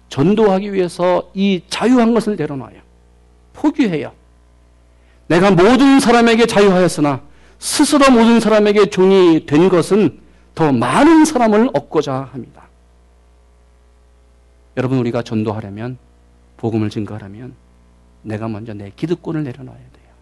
전도하기 0.09 0.73
위해서 0.73 1.31
이 1.35 1.63
자유한 1.69 2.15
것을 2.15 2.37
내려놔요. 2.37 2.81
포기해요. 3.53 4.13
내가 5.29 5.51
모든 5.51 6.01
사람에게 6.01 6.47
자유하였으나 6.47 7.21
스스로 7.59 8.11
모든 8.11 8.41
사람에게 8.41 8.87
종이 8.91 9.47
된 9.47 9.69
것은 9.69 10.22
더 10.55 10.73
많은 10.73 11.25
사람을 11.25 11.71
얻고자 11.73 12.29
합니다. 12.33 12.69
여러분, 14.77 14.99
우리가 14.99 15.23
전도하려면, 15.23 15.99
복음을 16.57 16.91
증거하려면, 16.91 17.55
내가 18.23 18.49
먼저 18.49 18.73
내 18.75 18.91
기득권을 18.95 19.45
내려놔야 19.45 19.77
돼요. 19.77 20.13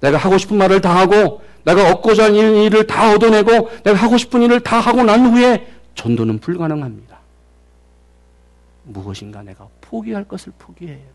내가 0.00 0.18
하고 0.18 0.38
싶은 0.38 0.56
말을 0.56 0.80
다 0.80 0.96
하고, 0.96 1.42
내가 1.64 1.90
얻고자 1.90 2.24
하는 2.24 2.56
일을 2.62 2.86
다 2.86 3.12
얻어내고, 3.14 3.82
내가 3.82 3.94
하고 3.94 4.16
싶은 4.16 4.42
일을 4.42 4.60
다 4.60 4.80
하고 4.80 5.02
난 5.02 5.26
후에 5.26 5.66
전도는 5.94 6.38
불가능합니다. 6.38 7.18
무엇인가 8.84 9.42
내가 9.42 9.68
포기할 9.80 10.24
것을 10.24 10.52
포기해야 10.58 10.96
돼요. 10.96 11.10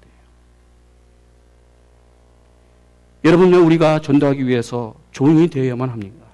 여러분요, 3.24 3.65
우리가 3.65 4.01
전도하기 4.01 4.45
위해서 4.45 4.93
종이 5.12 5.50
되어야만 5.50 5.89
합니까? 5.89 6.25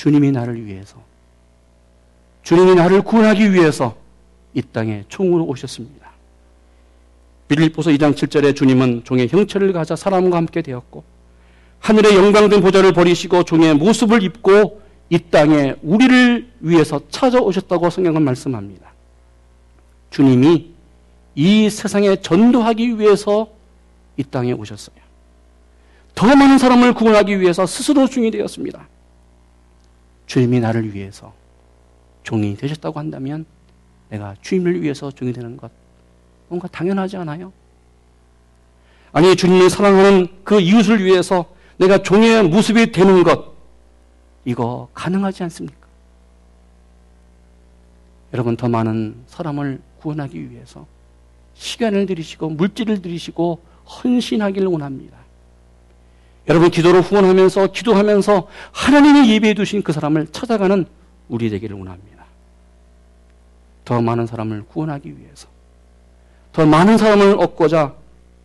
주님이 0.00 0.32
나를 0.32 0.64
위해서, 0.64 0.96
주님이 2.42 2.74
나를 2.74 3.02
구원하기 3.02 3.52
위해서 3.52 3.96
이 4.54 4.62
땅에 4.62 5.04
총으로 5.08 5.44
오셨습니다. 5.44 6.10
빌립보서 7.48 7.90
2장 7.90 8.14
7절에 8.14 8.56
주님은 8.56 9.02
종의 9.04 9.28
형체를 9.28 9.74
가져 9.74 9.96
사람과 9.96 10.38
함께 10.38 10.62
되었고 10.62 11.04
하늘의 11.80 12.16
영광된 12.16 12.62
보좌를 12.62 12.94
버리시고 12.94 13.42
종의 13.42 13.74
모습을 13.74 14.22
입고 14.22 14.80
이 15.10 15.18
땅에 15.18 15.74
우리를 15.82 16.50
위해서 16.60 17.02
찾아오셨다고 17.10 17.90
성경은 17.90 18.22
말씀합니다. 18.22 18.94
주님이 20.08 20.70
이 21.34 21.68
세상에 21.68 22.16
전도하기 22.16 22.98
위해서 22.98 23.50
이 24.16 24.24
땅에 24.24 24.52
오셨어요. 24.52 24.96
더 26.14 26.26
많은 26.34 26.56
사람을 26.56 26.94
구원하기 26.94 27.38
위해서 27.38 27.66
스스로 27.66 28.08
중이 28.08 28.30
되었습니다. 28.30 28.88
주님이 30.30 30.60
나를 30.60 30.94
위해서 30.94 31.34
종이 32.22 32.56
되셨다고 32.56 33.00
한다면 33.00 33.44
내가 34.10 34.36
주님을 34.42 34.80
위해서 34.80 35.10
종이 35.10 35.32
되는 35.32 35.56
것 35.56 35.72
뭔가 36.46 36.68
당연하지 36.68 37.16
않아요? 37.16 37.52
아니 39.10 39.34
주님이 39.34 39.68
사랑하는 39.68 40.28
그 40.44 40.60
이웃을 40.60 41.04
위해서 41.04 41.46
내가 41.78 41.98
종의 41.98 42.44
모습이 42.44 42.92
되는 42.92 43.24
것 43.24 43.56
이거 44.44 44.88
가능하지 44.94 45.42
않습니까? 45.42 45.88
여러분 48.32 48.56
더 48.56 48.68
많은 48.68 49.16
사람을 49.26 49.80
구원하기 49.98 50.52
위해서 50.52 50.86
시간을 51.54 52.06
들이시고 52.06 52.50
물질을 52.50 53.02
들이시고 53.02 53.60
헌신하기를 53.84 54.68
원합니다. 54.68 55.18
여러분 56.48 56.70
기도로 56.70 57.00
후원하면서 57.00 57.68
기도하면서 57.68 58.48
하나님이 58.72 59.30
예배해 59.32 59.54
두신 59.54 59.82
그 59.82 59.92
사람을 59.92 60.28
찾아가는 60.32 60.86
우리 61.28 61.50
되기를 61.50 61.76
원합니다. 61.76 62.24
더 63.84 64.00
많은 64.00 64.26
사람을 64.26 64.64
구원하기 64.66 65.18
위해서 65.18 65.48
더 66.52 66.66
많은 66.66 66.98
사람을 66.98 67.36
얻고자 67.38 67.94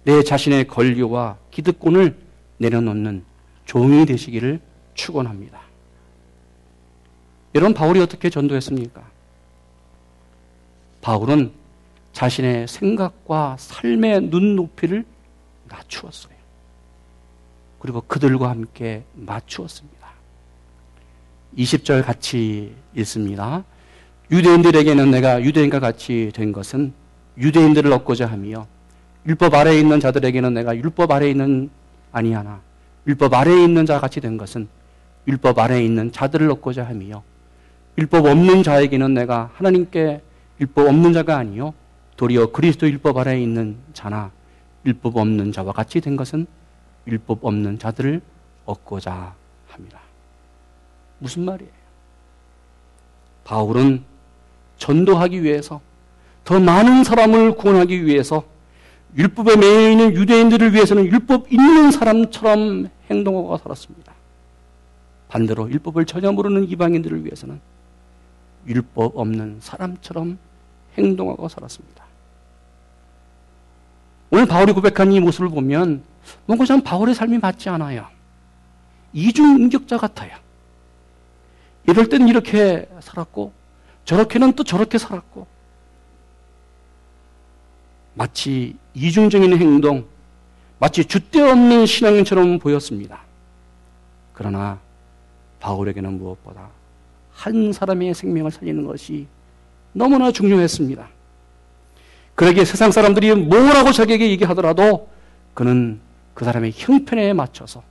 내 0.03 0.23
자신의 0.23 0.67
권리와 0.67 1.38
기득권을 1.51 2.15
내려놓는 2.58 3.23
종이 3.65 4.05
되시기를 4.05 4.60
축원합니다. 4.93 5.60
여러분 7.55 7.73
바울이 7.73 7.99
어떻게 8.01 8.29
전도했습니까? 8.29 9.01
바울은 11.01 11.51
자신의 12.13 12.67
생각과 12.67 13.55
삶의 13.60 14.21
눈높이를 14.23 15.05
낮추었어요. 15.67 16.34
그리고 17.85 18.01
그들과 18.01 18.49
함께 18.49 19.03
맞추었습니다. 19.13 20.07
20절 21.55 22.03
같이 22.03 22.73
읽습니다. 22.95 23.63
유대인들에게는 24.31 25.11
내가 25.11 25.39
유대인과 25.43 25.79
같이 25.79 26.31
된 26.33 26.51
것은 26.51 26.93
유대인들을 27.37 27.93
얻고자 27.93 28.25
하며 28.25 28.65
율법 29.27 29.53
아래에 29.53 29.79
있는 29.79 29.99
자들에게는 29.99 30.55
내가 30.55 30.75
율법 30.75 31.11
아래에 31.11 31.29
있는 31.29 31.69
아니하나 32.11 32.59
율법 33.05 33.31
아래에 33.31 33.63
있는 33.63 33.85
자 33.85 33.99
같이 33.99 34.19
된 34.19 34.37
것은 34.37 34.67
율법 35.27 35.59
아래에 35.59 35.85
있는 35.85 36.11
자들을 36.11 36.49
얻고자 36.49 36.85
하며 36.85 37.21
율법 37.99 38.25
없는 38.25 38.63
자에게는 38.63 39.13
내가 39.13 39.51
하나님께 39.53 40.23
율법 40.59 40.87
없는 40.87 41.13
자가 41.13 41.37
아니요 41.37 41.75
도리어 42.17 42.47
그리스도 42.51 42.89
율법 42.89 43.15
아래에 43.19 43.39
있는 43.39 43.77
자나 43.93 44.31
율법 44.87 45.17
없는 45.17 45.51
자와 45.51 45.71
같이 45.71 46.01
된 46.01 46.15
것은 46.15 46.47
율법 47.07 47.45
없는 47.45 47.79
자들을 47.79 48.21
얻고자 48.65 49.33
합니다. 49.67 49.99
무슨 51.19 51.45
말이에요? 51.45 51.71
바울은 53.43 54.03
전도하기 54.77 55.43
위해서 55.43 55.81
더 56.43 56.59
많은 56.59 57.03
사람을 57.03 57.55
구원하기 57.55 58.05
위해서 58.05 58.43
율법에 59.17 59.55
매여 59.55 59.91
있는 59.91 60.13
유대인들을 60.13 60.73
위해서는 60.73 61.05
율법 61.05 61.51
있는 61.51 61.91
사람처럼 61.91 62.89
행동하고 63.09 63.57
살았습니다. 63.57 64.13
반대로 65.29 65.69
율법을 65.69 66.05
전혀 66.05 66.31
모르는 66.31 66.67
이방인들을 66.69 67.25
위해서는 67.25 67.59
율법 68.67 69.17
없는 69.17 69.57
사람처럼 69.61 70.37
행동하고 70.97 71.47
살았습니다. 71.47 72.04
오늘 74.29 74.45
바울이 74.45 74.73
고백한 74.73 75.11
이 75.11 75.19
모습을 75.19 75.49
보면 75.49 76.03
뭔가 76.45 76.65
좀 76.65 76.81
바울의 76.81 77.15
삶이 77.15 77.38
맞지 77.38 77.69
않아요. 77.69 78.07
이중 79.13 79.59
인격자 79.59 79.97
같아요. 79.97 80.35
이럴 81.88 82.09
때는 82.09 82.27
이렇게 82.27 82.89
살았고 82.99 83.53
저렇게는 84.05 84.53
또 84.53 84.63
저렇게 84.63 84.97
살았고 84.97 85.47
마치 88.15 88.75
이중적인 88.93 89.57
행동, 89.57 90.05
마치 90.79 91.03
줏대 91.03 91.39
없는 91.39 91.85
신앙인처럼 91.85 92.59
보였습니다. 92.59 93.21
그러나 94.33 94.79
바울에게는 95.59 96.17
무엇보다 96.17 96.69
한 97.33 97.73
사람의 97.73 98.13
생명을 98.13 98.51
살리는 98.51 98.85
것이 98.85 99.27
너무나 99.93 100.31
중요했습니다. 100.31 101.14
그러기에 102.35 102.65
세상 102.65 102.91
사람들이 102.91 103.33
뭐라고 103.35 103.91
자기에게 103.91 104.29
얘기하더라도 104.31 105.09
그는 105.53 105.99
그 106.33 106.43
사람의 106.43 106.73
형편에 106.75 107.33
맞춰서 107.33 107.81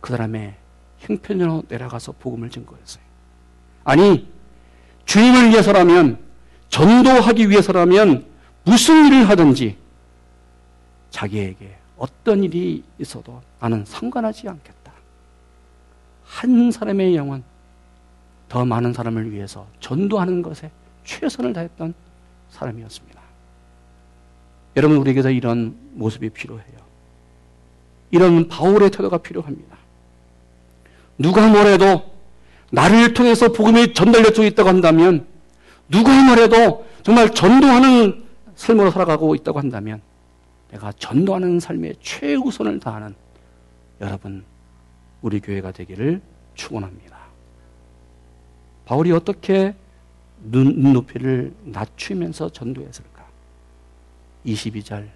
그 0.00 0.10
사람의 0.10 0.54
형편으로 0.98 1.64
내려가서 1.68 2.12
복음을 2.12 2.48
증거했어요. 2.50 3.02
아니, 3.84 4.28
주님을 5.04 5.50
위해서라면, 5.50 6.18
전도하기 6.68 7.50
위해서라면 7.50 8.26
무슨 8.64 9.06
일을 9.06 9.28
하든지 9.28 9.76
자기에게 11.10 11.76
어떤 11.96 12.44
일이 12.44 12.84
있어도 12.98 13.42
나는 13.58 13.84
상관하지 13.84 14.48
않겠다. 14.48 14.92
한 16.24 16.70
사람의 16.70 17.16
영혼, 17.16 17.42
더 18.48 18.64
많은 18.64 18.92
사람을 18.92 19.32
위해서 19.32 19.66
전도하는 19.80 20.42
것에 20.42 20.70
최선을 21.04 21.52
다했던 21.52 21.94
사람이었습니다. 22.50 23.19
여러분 24.76 24.98
우리에게서 24.98 25.30
이런 25.30 25.76
모습이 25.92 26.30
필요해요. 26.30 26.80
이런 28.10 28.48
바울의 28.48 28.90
태도가 28.90 29.18
필요합니다. 29.18 29.76
누가 31.18 31.48
뭐래도 31.48 32.10
나를 32.70 33.14
통해서 33.14 33.52
복음이 33.52 33.94
전달되어 33.94 34.44
있다고 34.46 34.68
한다면 34.68 35.26
누가 35.88 36.22
뭐래도 36.24 36.86
정말 37.02 37.34
전도하는 37.34 38.24
삶으로 38.54 38.90
살아가고 38.90 39.34
있다고 39.34 39.58
한다면 39.58 40.00
내가 40.70 40.92
전도하는 40.92 41.58
삶의 41.60 41.96
최우선을 42.00 42.78
다하는 42.78 43.14
여러분 44.00 44.44
우리 45.20 45.40
교회가 45.40 45.72
되기를 45.72 46.20
축원합니다. 46.54 47.18
바울이 48.84 49.12
어떻게 49.12 49.74
눈 50.42 50.92
높이를 50.92 51.52
낮추면서 51.64 52.50
전도했을까? 52.50 53.09
22절 54.46 55.08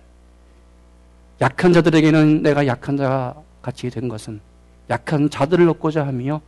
약한 1.40 1.72
자들에게는 1.72 2.42
내가 2.42 2.66
약한 2.66 2.96
자 2.96 3.34
같이 3.62 3.90
된 3.90 4.08
것은 4.08 4.40
약한 4.90 5.30
자들을 5.30 5.68
얻고자 5.70 6.06
하며 6.06 6.40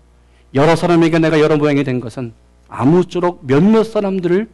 여러 0.55 0.77
사람에게 0.77 1.19
내가 1.19 1.41
여러 1.41 1.57
모양이 1.57 1.83
된 1.85 2.01
것은 2.01 2.33
아무쪼록 2.69 3.41
몇몇 3.47 3.85
사람들을 3.85 4.49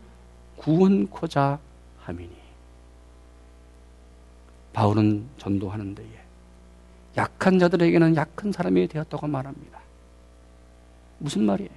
구원코자 0.56 1.58
함이니 2.00 2.30
바울은 4.72 5.26
전도하는 5.38 5.94
데에 5.94 6.06
약한 7.16 7.58
자들에게는 7.58 8.16
약한 8.16 8.52
사람이 8.52 8.88
되었다고 8.88 9.26
말합니다. 9.26 9.80
무슨 11.18 11.44
말이에요? 11.44 11.70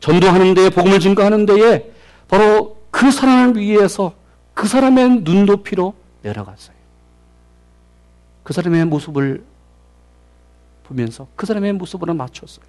전도하는 0.00 0.54
데에 0.54 0.70
복음을 0.70 0.98
증거하는 0.98 1.46
데에 1.46 1.92
바로 2.26 2.78
그 2.90 3.10
사람을 3.10 3.60
위해서 3.60 4.14
그 4.54 4.66
사람의 4.68 5.20
눈높이로 5.22 5.94
내려갔어요. 6.22 6.76
그 8.42 8.52
사람의 8.52 8.84
모습을 8.86 9.44
보면서 10.84 11.26
그 11.36 11.46
사람의 11.46 11.74
모습으로 11.74 12.14
맞췄어요. 12.14 12.64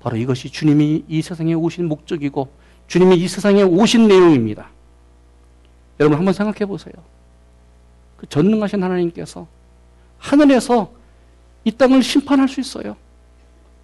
바로 0.00 0.16
이것이 0.16 0.50
주님이 0.50 1.04
이 1.08 1.22
세상에 1.22 1.52
오신 1.54 1.86
목적이고 1.86 2.50
주님이 2.86 3.16
이 3.16 3.28
세상에 3.28 3.62
오신 3.62 4.08
내용입니다. 4.08 4.70
여러분 5.98 6.18
한번 6.18 6.32
생각해 6.32 6.66
보세요. 6.66 6.94
그 8.16 8.26
전능하신 8.26 8.82
하나님께서 8.82 9.46
하늘에서 10.18 10.92
이 11.64 11.70
땅을 11.72 12.02
심판할 12.02 12.48
수 12.48 12.60
있어요. 12.60 12.96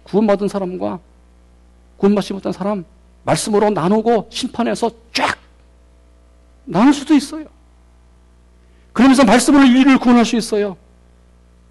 구원받은 0.03 0.47
사람과 0.47 0.99
구원받지 1.97 2.33
못한 2.33 2.51
사람 2.51 2.85
말씀으로 3.23 3.69
나누고 3.69 4.29
심판해서 4.31 4.91
쫙 5.13 5.37
나눌 6.67 6.93
수도 6.93 7.13
있어요. 7.13 7.45
그러면서 8.93 9.23
말씀으로 9.23 9.63
인류를 9.63 9.97
구원할 9.97 10.25
수 10.25 10.35
있어요. 10.35 10.77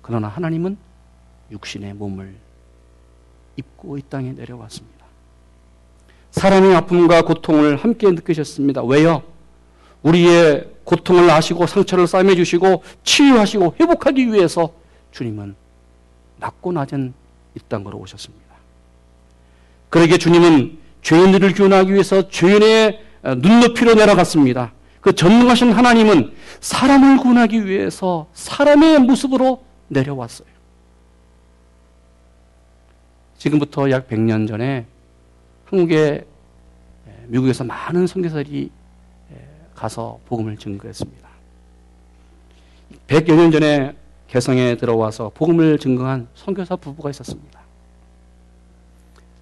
그러나 0.03 0.29
하나님은 0.29 0.77
육신의 1.51 1.95
몸을 1.95 2.35
입고 3.57 3.99
이 3.99 4.03
땅에 4.09 4.33
내려왔습니다. 4.33 5.07
사람의 6.31 6.75
아픔과 6.77 7.23
고통을 7.23 7.77
함께 7.77 8.11
느끼셨습니다. 8.11 8.83
왜요? 8.83 9.23
우리의 10.03 10.71
고통을 10.85 11.31
아시고 11.31 11.67
상처를 11.67 12.07
싸매 12.07 12.37
주시고 12.37 12.83
치유하시고 13.03 13.77
회복하기 13.81 14.33
위해서 14.33 14.73
주님은 15.13 15.57
낮고 16.39 16.73
낮은 16.73 17.13
이 17.55 17.61
땅으로 17.69 17.99
오셨습니다. 17.99 18.55
그러게 19.89 20.19
주님은 20.19 20.79
죄인들을 21.03 21.55
구원하기 21.55 21.93
위해서 21.93 22.29
죄인의 22.29 23.03
눈높이로 23.23 23.95
내려갔습니다. 23.95 24.73
그 25.07 25.15
전능하신 25.15 25.71
하나님은 25.71 26.35
사람을 26.59 27.19
구원하기 27.19 27.65
위해서 27.65 28.27
사람의 28.33 28.99
모습으로 28.99 29.63
내려왔어요. 29.87 30.49
지금부터 33.39 33.89
약 33.93 34.09
100년 34.09 34.49
전에 34.49 34.85
한국에 35.67 36.27
미국에서 37.29 37.63
많은 37.63 38.09
선교사들이 38.09 38.73
가서 39.77 40.19
복음을 40.27 40.57
증거했습니다. 40.57 41.29
100여 43.07 43.37
년 43.37 43.53
전에 43.53 43.95
개성에 44.27 44.77
들어와서 44.77 45.31
복음을 45.37 45.79
증거한 45.79 46.27
선교사 46.35 46.75
부부가 46.75 47.11
있었습니다. 47.11 47.61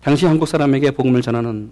당시 0.02 0.26
한국 0.26 0.46
사람에게 0.46 0.90
복음을 0.90 1.22
전하는 1.22 1.70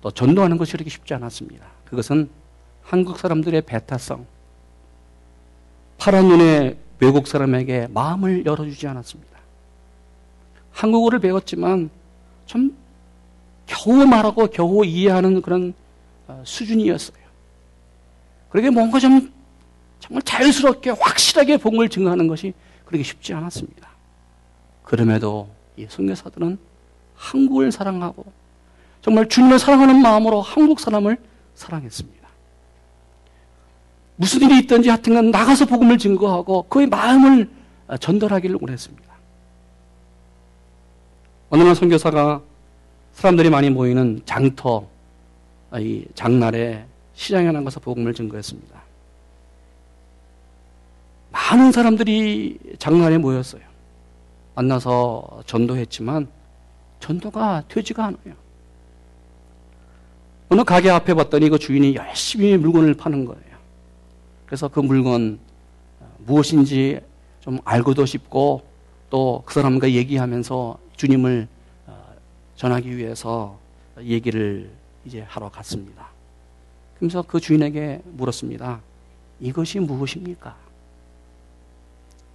또 0.00 0.10
전도하는 0.10 0.56
것이 0.56 0.72
그렇게 0.72 0.90
쉽지 0.90 1.14
않았습니다. 1.14 1.64
그것은 1.84 2.42
한국 2.84 3.18
사람들의 3.18 3.62
배타성, 3.62 4.26
파란 5.98 6.28
눈의 6.28 6.76
외국 7.00 7.26
사람에게 7.26 7.88
마음을 7.90 8.44
열어주지 8.44 8.86
않았습니다. 8.86 9.38
한국어를 10.72 11.18
배웠지만 11.18 11.90
좀 12.46 12.76
겨우 13.66 14.06
말하고 14.06 14.48
겨우 14.48 14.84
이해하는 14.84 15.40
그런 15.40 15.72
어, 16.26 16.42
수준이었어요. 16.44 17.24
그러게 18.50 18.70
뭔가 18.70 18.98
좀 18.98 19.32
정말 19.98 20.22
자연스럽게 20.22 20.90
확실하게 20.90 21.56
복음을 21.56 21.88
증거하는 21.88 22.28
것이 22.28 22.52
그렇게 22.84 23.02
쉽지 23.02 23.32
않았습니다. 23.32 23.88
그럼에도 24.82 25.48
이 25.76 25.86
선교사들은 25.88 26.58
한국을 27.16 27.72
사랑하고 27.72 28.24
정말 29.00 29.28
주님을 29.28 29.58
사랑하는 29.58 30.00
마음으로 30.00 30.42
한국 30.42 30.80
사람을 30.80 31.16
사랑했습니다. 31.54 32.23
무슨 34.16 34.42
일이 34.42 34.60
있든지 34.60 34.88
하여튼 34.88 35.30
나가서 35.30 35.66
복음을 35.66 35.98
증거하고 35.98 36.64
그의 36.68 36.86
마음을 36.86 37.50
전달하기를 38.00 38.58
원했습니다. 38.60 39.04
어느 41.50 41.62
날 41.62 41.74
선교사가 41.74 42.42
사람들이 43.12 43.50
많이 43.50 43.70
모이는 43.70 44.22
장터, 44.24 44.86
이 45.78 46.04
장날에 46.14 46.84
시장에 47.14 47.50
나가서 47.52 47.80
복음을 47.80 48.14
증거했습니다. 48.14 48.82
많은 51.30 51.72
사람들이 51.72 52.58
장날에 52.78 53.18
모였어요. 53.18 53.62
만나서 54.54 55.42
전도했지만 55.46 56.28
전도가 57.00 57.64
되지가 57.68 58.04
않아요. 58.04 58.34
어느 60.48 60.62
가게 60.62 60.90
앞에 60.90 61.14
봤더니 61.14 61.48
그 61.48 61.58
주인이 61.58 61.96
열심히 61.96 62.56
물건을 62.56 62.94
파는 62.94 63.24
거예요. 63.24 63.43
그래서 64.46 64.68
그 64.68 64.80
물건 64.80 65.38
어, 66.00 66.16
무엇인지 66.26 67.00
좀 67.40 67.58
알고도 67.64 68.06
싶고 68.06 68.62
또 69.10 69.42
그 69.44 69.54
사람과 69.54 69.90
얘기하면서 69.90 70.78
주님을 70.96 71.46
어, 71.86 72.14
전하기 72.56 72.96
위해서 72.96 73.58
얘기를 74.00 74.70
이제 75.04 75.20
하러 75.22 75.48
갔습니다. 75.50 76.08
그래서 76.98 77.22
그 77.22 77.38
주인에게 77.38 78.00
물었습니다. 78.04 78.80
이것이 79.40 79.78
무엇입니까? 79.80 80.56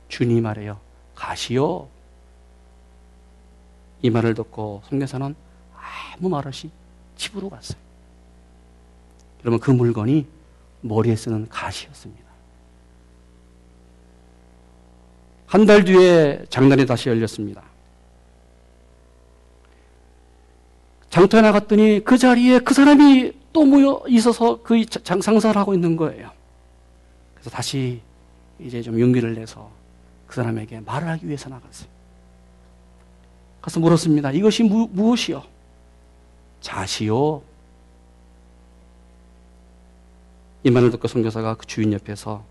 주님 0.08 0.44
말해요. 0.44 0.80
가시오. 1.16 1.88
이 4.02 4.10
말을 4.10 4.34
듣고 4.36 4.82
성대사는 4.90 5.36
아무 5.76 6.30
말 6.30 6.48
없이 6.48 6.70
집으로 7.18 7.50
갔어요. 7.50 7.80
그러면 9.42 9.60
그 9.60 9.72
물건이 9.72 10.26
머리에 10.82 11.16
쓰는 11.16 11.48
가시였습니다. 11.50 12.30
한 15.48 15.66
달 15.66 15.84
뒤에 15.84 16.46
장단이 16.50 16.86
다시 16.86 17.10
열렸습니다. 17.10 17.64
장터에 21.10 21.42
나갔더니 21.42 22.04
그 22.04 22.18
자리에 22.20 22.60
그 22.60 22.74
사람이 22.76 23.34
또 23.52 23.66
모여 23.66 24.04
있어서 24.08 24.62
그 24.62 24.86
장상사를 24.86 25.60
하고 25.60 25.74
있는 25.74 25.98
거예요. 25.98 26.30
그래서 27.34 27.50
다시 27.50 28.00
이제 28.60 28.82
좀 28.84 29.00
용기를 29.00 29.34
내서 29.34 29.72
그 30.28 30.36
사람에게 30.36 30.82
말을 30.82 31.08
하기 31.08 31.26
위해서 31.26 31.50
나갔어요. 31.50 31.90
가서 33.60 33.80
물었습니다. 33.80 34.32
이것이 34.32 34.64
무, 34.64 34.88
무엇이요? 34.92 35.42
자시요. 36.62 37.42
이 40.64 40.72
말을 40.72 40.92
듣고 40.92 41.08
선교사가 41.08 41.56
그 41.56 41.66
주인 41.66 41.94
옆에서 41.94 42.44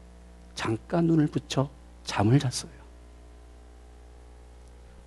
잠깐 0.54 1.04
눈을 1.04 1.26
붙여 1.26 1.68
잠을 2.04 2.38
잤어요. 2.38 2.72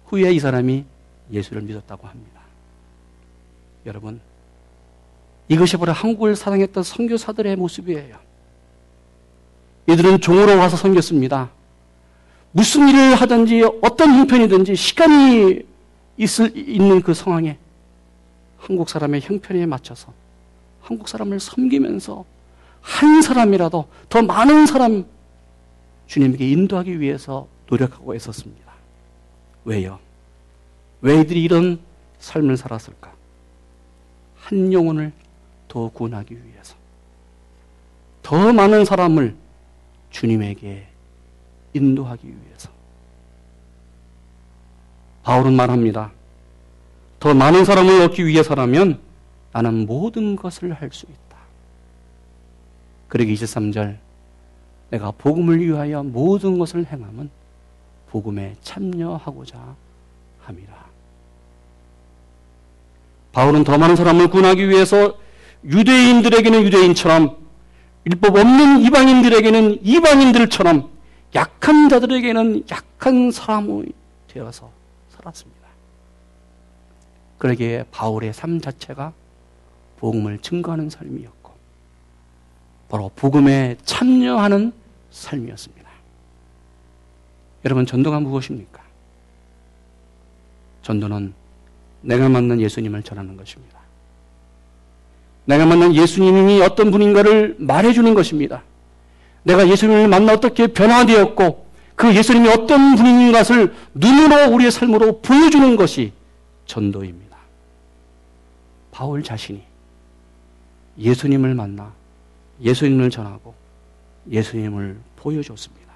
후에 0.05 0.31
이 0.31 0.39
사람이 0.39 0.85
예수를 1.31 1.61
믿었다고 1.63 2.07
합니다. 2.07 2.41
여러분, 3.85 4.21
이것이 5.47 5.77
바로 5.77 5.91
한국을 5.91 6.35
사랑했던 6.35 6.83
선교사들의 6.83 7.55
모습이에요. 7.55 8.17
이들은 9.89 10.21
종으로 10.21 10.57
와서 10.57 10.77
섬겼습니다. 10.77 11.49
무슨 12.51 12.87
일을 12.89 13.15
하든지 13.15 13.63
어떤 13.81 14.13
형편이든지 14.13 14.75
시간이 14.75 15.61
있을, 16.17 16.55
있는 16.55 17.01
그 17.01 17.13
상황에 17.13 17.57
한국 18.57 18.89
사람의 18.89 19.21
형편에 19.21 19.65
맞춰서 19.65 20.13
한국 20.81 21.07
사람을 21.07 21.39
섬기면서 21.39 22.25
한 22.81 23.21
사람이라도 23.21 23.87
더 24.09 24.21
많은 24.21 24.65
사람 24.65 25.05
주님에게 26.07 26.49
인도하기 26.49 26.99
위해서 26.99 27.47
노력하고 27.69 28.15
있었습니다. 28.15 28.71
왜요? 29.63 29.99
왜 31.01 31.21
이들이 31.21 31.43
이런 31.43 31.79
삶을 32.19 32.57
살았을까? 32.57 33.11
한 34.35 34.73
영혼을 34.73 35.11
더 35.67 35.87
구원하기 35.89 36.33
위해서. 36.33 36.75
더 38.21 38.51
많은 38.51 38.85
사람을 38.85 39.35
주님에게 40.09 40.87
인도하기 41.73 42.27
위해서. 42.27 42.69
바울은 45.23 45.53
말합니다. 45.53 46.11
더 47.19 47.33
많은 47.33 47.63
사람을 47.63 48.01
얻기 48.01 48.25
위해서라면 48.25 48.99
나는 49.53 49.85
모든 49.85 50.35
것을 50.35 50.73
할 50.73 50.91
수 50.91 51.05
있다. 51.05 51.30
그러기 53.11 53.33
23절 53.33 53.97
내가 54.89 55.11
복음을 55.11 55.59
위하여 55.59 56.01
모든 56.01 56.57
것을 56.57 56.85
행함은 56.85 57.29
복음에 58.07 58.55
참여하고자 58.61 59.75
함이라. 60.39 60.85
바울은 63.33 63.65
더 63.65 63.77
많은 63.77 63.97
사람을 63.97 64.29
구원하기 64.29 64.69
위해서 64.69 65.17
유대인들에게는 65.65 66.63
유대인처럼 66.63 67.35
율법 68.05 68.37
없는 68.37 68.79
이방인들에게는 68.79 69.85
이방인들처럼 69.85 70.89
약한 71.35 71.89
자들에게는 71.89 72.63
약한 72.71 73.29
사람이 73.31 73.87
되어서 74.29 74.71
살았습니다. 75.09 75.67
그러기에 77.39 77.83
바울의 77.91 78.31
삶 78.31 78.61
자체가 78.61 79.11
복음을 79.97 80.39
증거하는 80.39 80.89
삶이었고 80.89 81.40
바로 82.91 83.09
복음에 83.15 83.77
참여하는 83.85 84.73
삶이었습니다. 85.11 85.89
여러분 87.63 87.85
전도가 87.85 88.19
무엇입니까? 88.19 88.81
전도는 90.81 91.33
내가 92.01 92.27
만난 92.27 92.59
예수님을 92.59 93.03
전하는 93.03 93.37
것입니다. 93.37 93.79
내가 95.45 95.65
만난 95.65 95.95
예수님이 95.95 96.61
어떤 96.61 96.91
분인가를 96.91 97.55
말해주는 97.59 98.13
것입니다. 98.13 98.61
내가 99.43 99.69
예수님을 99.69 100.09
만나 100.09 100.33
어떻게 100.33 100.67
변화되었고 100.67 101.67
그 101.95 102.13
예수님이 102.13 102.49
어떤 102.49 102.97
분인 102.97 103.31
것을 103.31 103.73
눈으로 103.93 104.53
우리의 104.53 104.69
삶으로 104.69 105.21
보여주는 105.21 105.77
것이 105.77 106.11
전도입니다. 106.65 107.37
바울 108.91 109.23
자신이 109.23 109.61
예수님을 110.97 111.55
만나 111.55 112.00
예수님을 112.61 113.09
전하고 113.09 113.53
예수님을 114.29 114.99
보여줬습니다. 115.15 115.91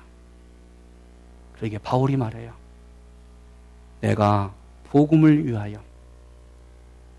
그러게 1.53 1.77
바울이 1.77 2.17
말해요. 2.17 2.53
내가 4.01 4.53
복음을 4.85 5.45
위하여 5.45 5.81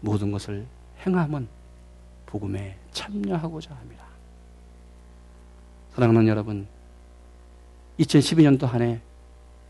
모든 0.00 0.30
것을 0.30 0.66
행함은 1.06 1.48
복음에 2.26 2.76
참여하고자 2.92 3.74
합니다. 3.74 4.04
사랑하는 5.94 6.26
여러분, 6.28 6.66
2012년도 7.98 8.66
한 8.66 8.82
해 8.82 9.00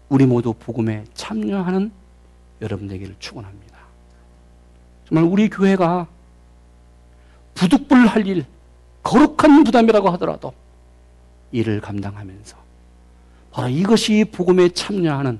우리 0.08 0.24
모두 0.26 0.52
복음에 0.52 1.04
참여하는 1.14 1.90
여러분 2.60 2.88
되기를 2.88 3.16
축원합니다. 3.18 3.76
정말 5.06 5.24
우리 5.24 5.48
교회가 5.48 6.06
부득불할 7.54 8.26
일, 8.26 8.46
거룩한 9.06 9.62
부담이라고 9.62 10.10
하더라도 10.10 10.52
일을 11.52 11.80
감당하면서 11.80 12.56
바로 13.52 13.68
이것이 13.68 14.24
복음에 14.32 14.68
참여하는 14.68 15.38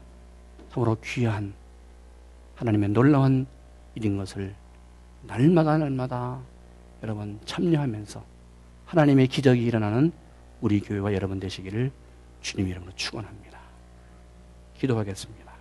참으로 0.72 0.96
귀한 1.02 1.52
하나님의 2.54 2.90
놀라운 2.90 3.46
일인 3.96 4.16
것을 4.16 4.54
날마다 5.22 5.78
날마다 5.78 6.38
여러분 7.02 7.40
참여하면서 7.44 8.22
하나님의 8.86 9.26
기적이 9.26 9.64
일어나는 9.64 10.12
우리 10.60 10.80
교회와 10.80 11.12
여러분 11.12 11.40
되시기를 11.40 11.90
주님 12.42 12.68
이름으로 12.68 12.92
축원합니다. 12.94 13.58
기도하겠습니다. 14.78 15.52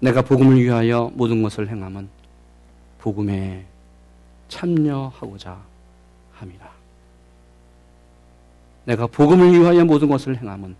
내가 0.00 0.22
복음을 0.22 0.60
위하여 0.60 1.12
모든 1.14 1.42
것을 1.42 1.68
행함은 1.68 2.08
복음에 2.98 3.66
참여하고자 4.52 5.58
합니다. 6.34 6.70
내가 8.84 9.06
복음을 9.06 9.50
위하여 9.52 9.82
모든 9.84 10.08
것을 10.08 10.36
행함은 10.36 10.76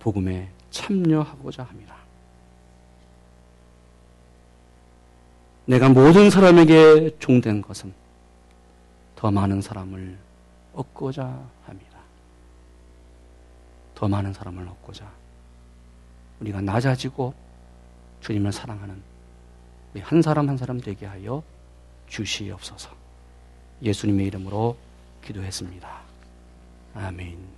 복음에 0.00 0.50
참여하고자 0.70 1.62
합니다. 1.62 1.96
내가 5.64 5.88
모든 5.88 6.28
사람에게 6.28 7.18
종된 7.18 7.62
것은 7.62 7.94
더 9.16 9.30
많은 9.30 9.62
사람을 9.62 10.18
얻고자 10.74 11.24
합니다. 11.64 11.98
더 13.94 14.08
많은 14.08 14.34
사람을 14.34 14.68
얻고자 14.68 15.10
우리가 16.40 16.60
낮아지고 16.60 17.32
주님을 18.20 18.52
사랑하는 18.52 19.00
한 20.02 20.20
사람 20.20 20.50
한 20.50 20.58
사람 20.58 20.78
되게 20.80 21.06
하여 21.06 21.42
주시옵소서. 22.08 22.90
예수님의 23.82 24.26
이름으로 24.26 24.76
기도했습니다. 25.24 26.00
아멘. 26.94 27.53